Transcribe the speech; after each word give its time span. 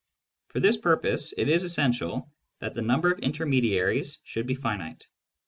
For 0.47 0.59
this 0.59 0.77
purpose, 0.77 1.31
it 1.37 1.47
is 1.47 1.63
essential 1.63 2.33
that 2.57 2.73
the 2.73 2.81
number 2.81 3.11
of 3.11 3.19
intermediaries 3.19 4.17
should 4.23 4.47
be 4.47 4.55
finite. 4.55 5.05